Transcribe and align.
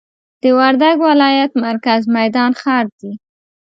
د 0.41 0.43
وردګ 0.57 0.97
ولایت 1.09 1.51
مرکز 1.65 2.01
میدان 2.15 2.51
ښار 2.61 2.85
دي. 2.99 3.11